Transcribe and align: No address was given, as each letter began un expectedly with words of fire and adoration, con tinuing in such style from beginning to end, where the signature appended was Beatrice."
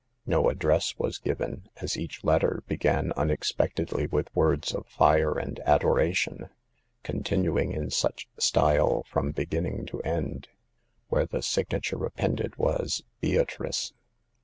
No 0.25 0.49
address 0.49 0.97
was 0.97 1.19
given, 1.19 1.69
as 1.79 1.95
each 1.95 2.23
letter 2.23 2.63
began 2.65 3.13
un 3.15 3.29
expectedly 3.29 4.07
with 4.07 4.35
words 4.35 4.73
of 4.73 4.87
fire 4.87 5.37
and 5.37 5.59
adoration, 5.59 6.49
con 7.03 7.19
tinuing 7.21 7.71
in 7.71 7.91
such 7.91 8.27
style 8.39 9.03
from 9.03 9.29
beginning 9.29 9.85
to 9.85 10.01
end, 10.01 10.47
where 11.09 11.27
the 11.27 11.43
signature 11.43 12.03
appended 12.03 12.55
was 12.55 13.03
Beatrice." 13.19 13.93